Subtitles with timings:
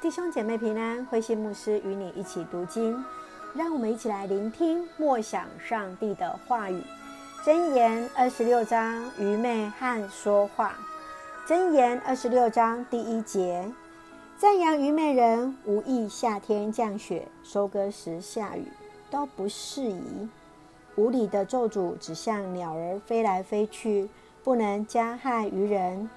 [0.00, 3.04] 弟兄姐妹平安，灰心牧师与你一起读经，
[3.54, 6.82] 让我们一起来聆听默想上帝的话语。
[7.44, 10.72] 箴言二十六章，愚昧和说话。
[11.46, 13.70] 箴言二十六章第一节，
[14.38, 18.64] 赞扬愚昧人，无意夏天降雪，收割时下雨，
[19.10, 20.26] 都不适宜。
[20.96, 24.08] 无理的咒诅只像鸟儿飞来飞去，
[24.42, 26.08] 不能加害于人。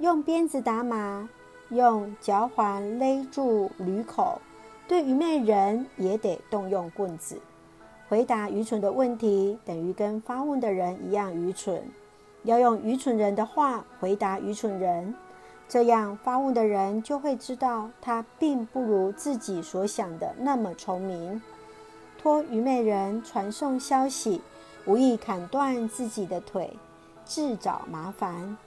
[0.00, 1.26] 用鞭子打马。
[1.72, 4.40] 用脚环勒住驴口，
[4.86, 7.40] 对愚昧人也得动用棍子。
[8.08, 11.82] 回答愚蠢的问题，等于跟发问的人一样愚蠢。
[12.44, 15.14] 要用愚蠢人的话回答愚蠢人，
[15.66, 21.40] 这样发问的人就会知道他并不如自己所想的那么聪明。
[22.20, 24.42] 托愚昧人传送消息，
[24.84, 26.76] 无意砍断自己的腿，
[27.24, 28.58] 自找麻烦。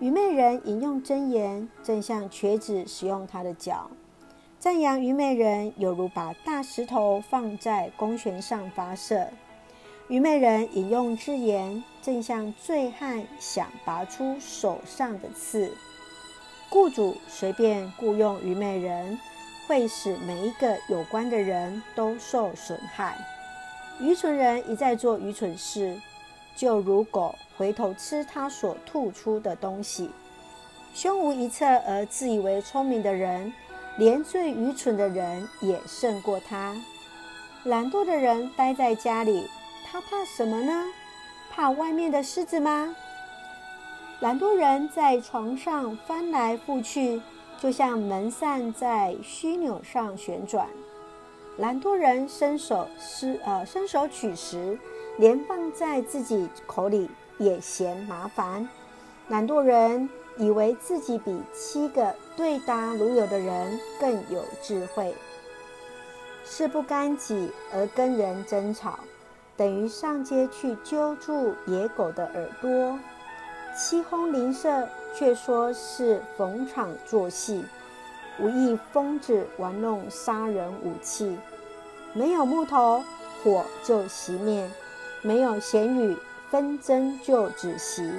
[0.00, 3.90] 愚昧人引用真言，正像瘸子使用他的脚。
[4.56, 9.28] 赞扬愚昧人，犹如把大石头放在弓弦上发射。
[10.06, 15.72] 愚昧人引用自言，正像醉汉想拔出手上的刺。
[16.70, 19.18] 雇主随便雇用愚昧人，
[19.66, 23.16] 会使每一个有关的人都受损害。
[24.00, 26.00] 愚蠢人一再做愚蠢事，
[26.58, 27.32] 就如狗。
[27.56, 30.10] 回头吃它所吐出的东西，
[30.92, 33.52] 胸无一策而自以为聪明的人，
[33.96, 36.76] 连最愚蠢的人也胜过他。
[37.64, 39.48] 懒惰的人待在家里，
[39.84, 40.84] 他怕什么呢？
[41.50, 42.94] 怕外面的狮子吗？
[44.20, 47.20] 懒惰人在床上翻来覆去，
[47.60, 50.68] 就像门扇在枢纽上旋转。
[51.56, 54.78] 懒惰人伸手施呃伸手取食，
[55.18, 57.10] 连放在自己口里。
[57.40, 58.68] 也嫌麻烦，
[59.28, 65.14] 懒惰人以为自己比七个对答如流的人更有智慧。
[66.44, 68.98] 事不干己而跟人争吵，
[69.56, 72.98] 等于上街去揪住野狗的耳朵。
[73.76, 77.64] 欺哄邻舍，却说是逢场作戏，
[78.40, 81.38] 无意疯子玩弄杀人武器。
[82.14, 83.04] 没有木头，
[83.44, 84.68] 火就熄灭；
[85.22, 86.16] 没有闲语。
[86.50, 88.10] 纷争就止息，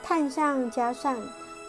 [0.00, 1.18] 炭上加上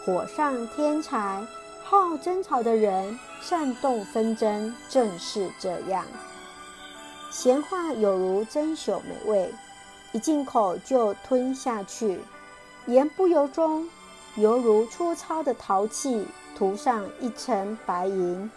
[0.04, 1.44] 火上添柴，
[1.82, 6.04] 好争吵的人煽动纷争，正是这样。
[7.32, 9.52] 闲话有如珍馐美味，
[10.12, 12.20] 一进口就吞下去；
[12.86, 13.88] 言不由衷，
[14.36, 18.48] 犹如粗糙的陶器涂上一层白银。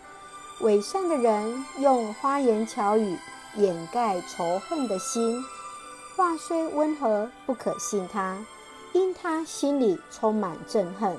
[0.59, 3.17] 伪善的人用花言巧语
[3.55, 5.43] 掩盖仇恨的心。
[6.15, 8.37] 话虽温和，不可信他，
[8.93, 11.15] 因他心里充满憎恨。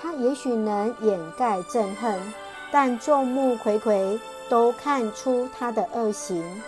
[0.00, 2.32] 他也许能掩盖憎恨，
[2.70, 4.18] 但众目睽睽
[4.48, 6.62] 都看出他的恶行。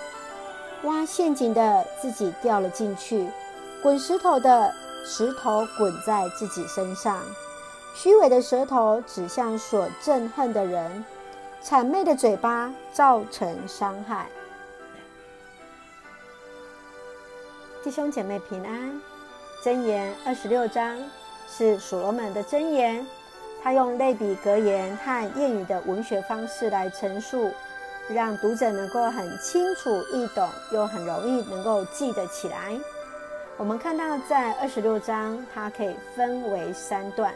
[0.84, 3.28] 挖陷阱的自己掉了进去，
[3.82, 4.72] 滚石头的
[5.05, 7.21] 石头滚在自己身上。
[7.94, 11.05] 虚伪的舌头指向所憎恨的人，
[11.62, 14.27] 谄媚的嘴巴造成伤害。
[17.82, 19.00] 弟兄姐妹平安，
[19.64, 20.98] 箴言二十六章
[21.48, 23.06] 是所罗门的箴言，
[23.62, 27.50] 他用类比格言和谚语的文学方式来陈述，
[28.10, 32.78] 让读者能够很清楚易懂，又很容易能够记得起来。
[33.56, 37.34] 我们看到在二十六章，它可以分为三段，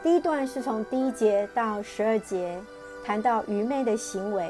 [0.00, 2.56] 第一段是从第一节到十二节，
[3.04, 4.48] 谈到愚昧的行为；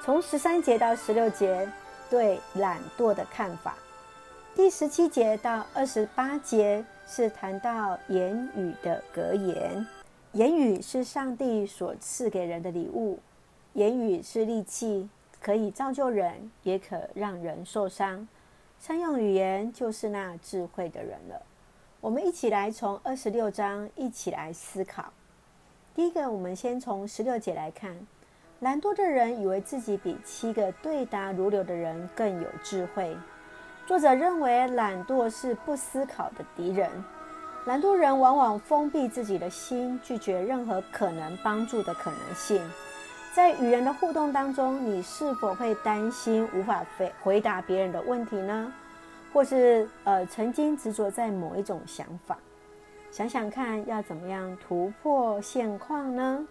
[0.00, 1.68] 从十三节到十六节，
[2.08, 3.74] 对懒惰的看法。
[4.56, 9.84] 第十七节到二十八节是谈到言语的格言。
[10.30, 13.18] 言语是上帝所赐给人的礼物，
[13.72, 15.08] 言语是利器，
[15.40, 18.28] 可以造就人，也可让人受伤。
[18.78, 21.42] 善用语言就是那智慧的人了。
[22.00, 25.12] 我们一起来从二十六章一起来思考。
[25.96, 27.96] 第一个，我们先从十六节来看，
[28.60, 33.16] 懒惰的人以为自己比七个对答如流的人更有智慧。
[33.86, 36.90] 作者认为，懒惰是不思考的敌人。
[37.66, 42.62] 懒惰人往往封闭自己的心，拒绝任何可能帮助的可能性。
[43.34, 48.72] 在与人的互动当中，你是否会担心无法回回答别人的问题呢？
[49.34, 52.38] 或是呃，曾经执着在某一种想法？
[53.10, 56.42] 想想看，要怎么样突破现况呢？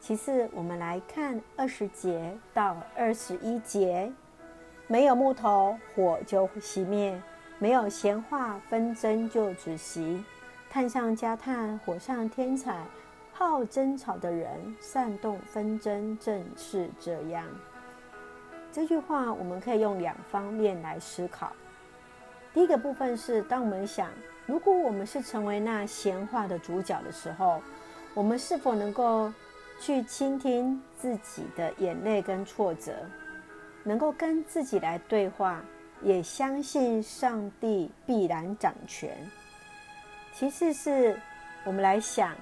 [0.00, 4.10] 其次，我们来看二十节到二十一节。
[4.90, 7.12] 没有木头，火就熄灭；
[7.58, 10.24] 没有闲话，纷争就止息。
[10.70, 12.82] 炭上加炭，火上添柴，
[13.34, 17.44] 好争吵的人，煽动纷争，正是这样。
[18.72, 21.52] 这句话我们可以用两方面来思考。
[22.54, 24.08] 第一个部分是，当我们想，
[24.46, 27.60] 如果我们是成为那闲话的主角的时候，
[28.14, 29.30] 我们是否能够
[29.78, 32.94] 去倾听自己的眼泪跟挫折，
[33.82, 35.62] 能够跟自己来对话，
[36.02, 39.10] 也相信上帝必然掌权。
[40.32, 41.18] 其次是
[41.64, 42.34] 我们来想。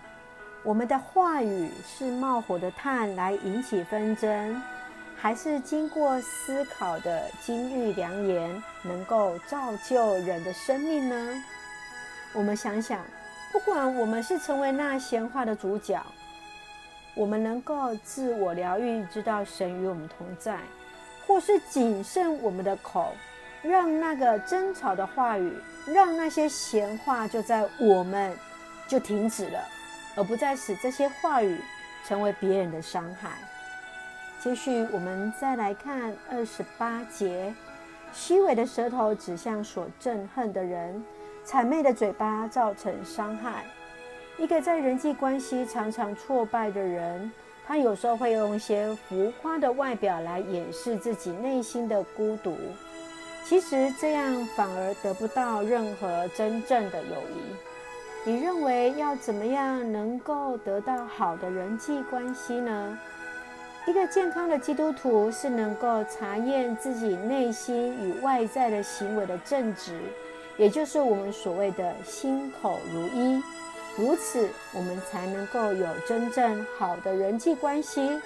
[0.63, 4.61] 我们的话语是冒火的炭来引起纷争，
[5.17, 11.45] 还是经过思考的金玉良言能够造就人的生命呢？
[12.33, 13.01] 我们想想，
[13.53, 16.05] 不管我们是成为那闲话的主角，
[17.15, 20.59] 我们能够自我疗愈，知道神与我们同在，
[21.27, 23.13] 或是谨慎我们的口，
[23.63, 25.53] 让那个争吵的话语，
[25.87, 28.33] 让那些闲话就在我们
[28.87, 29.61] 就停止了。
[30.19, 31.61] 而不再使这些话语
[32.07, 33.33] 成为别人的伤害。
[34.41, 37.53] 接续，我们再来看二十八节：
[38.15, 41.05] 虚伪的舌头指向所憎恨的人，
[41.45, 43.67] 谄媚的嘴巴造成伤害。
[44.39, 47.31] 一个在人际关系常常挫败的人，
[47.67, 52.57] 他有时候会用一些浮夸的外表来掩饰自己内心的孤独。
[53.45, 58.29] 其实这样反而得不到任何真正的友谊。
[58.29, 62.99] 你认为要怎么样能够得到好的人际关系呢？
[63.87, 70.01] 一个健康的基督徒是能够查验自己内心与外在的行为的正直，
[70.57, 73.41] 也就是我们所谓的心口如一。
[73.97, 78.21] 如此，我们才能够有真正好的人际关系，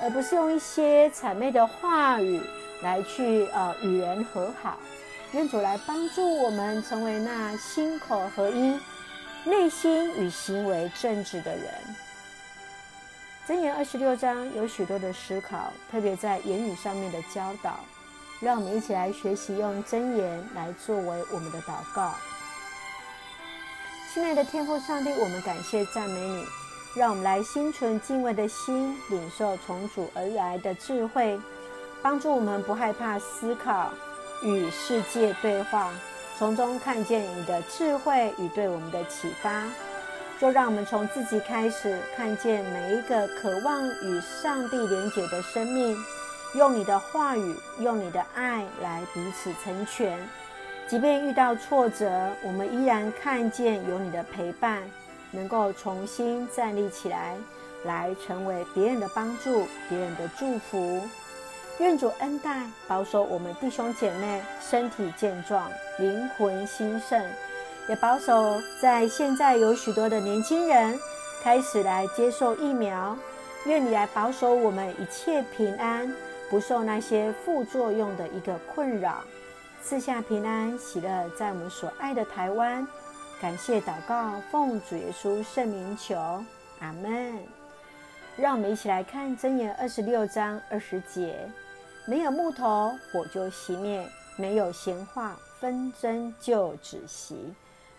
[0.00, 2.40] 而不是用一些谄媚的话语
[2.82, 4.78] 来去呃与人和好。
[5.32, 8.78] 愿主来帮助我们成为那心口合一。
[9.44, 11.74] 内心与行为正直的人，
[13.44, 17.80] 箴言二十六章有许多的思考，特别在言语上面的教导，
[18.38, 22.14] 让我们一起来学习用箴言来作为我们的祷告。
[24.12, 26.44] 亲爱的天父上帝，我们感谢赞美你，
[26.94, 31.40] 让我们来心存敬畏的心，领受从主而来的智慧，
[32.02, 33.90] 帮助我们不害怕思考，
[34.42, 35.90] 与世界对话。
[36.38, 39.64] 从中看见你的智慧与对我们的启发，
[40.38, 45.96] 就让我们从自己开始，看见每一个渴望与上帝连结的生命，
[46.54, 50.18] 用你的话语，用你的爱来彼此成全。
[50.92, 54.82] 即便遇到挫折，我们依然看见有你的陪伴，
[55.30, 57.34] 能够重新站立起来，
[57.86, 61.00] 来成为别人的帮助，别人的祝福。
[61.78, 65.66] 愿主恩待，保守我们弟兄姐妹身体健壮，
[65.98, 67.24] 灵魂兴盛，
[67.88, 71.00] 也保守在现在有许多的年轻人
[71.42, 73.16] 开始来接受疫苗。
[73.64, 76.14] 愿你来保守我们一切平安，
[76.50, 79.24] 不受那些副作用的一个困扰，
[79.82, 82.86] 赐下平安喜乐，在我们所爱的台湾。
[83.40, 86.16] 感谢祷告，奉主耶稣圣名求，
[86.78, 87.36] 阿门。
[88.36, 91.36] 让我们一起来看箴言二十六章二十节。
[92.06, 94.04] 没有木头，火就熄灭；
[94.36, 97.52] 没有闲话，纷争就止息。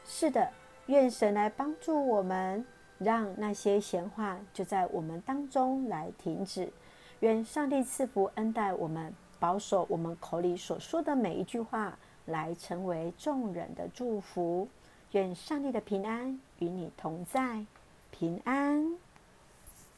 [0.05, 0.49] 是的，
[0.85, 2.65] 愿神来帮助我们，
[2.97, 6.71] 让那些闲话就在我们当中来停止。
[7.19, 9.13] 愿上帝赐福恩待我们，
[9.43, 11.97] 保守我们口里所说的每一句话，
[12.27, 14.69] 来成为众人的祝福。
[15.11, 17.65] 愿上帝的平安与你同在，
[18.09, 18.95] 平安。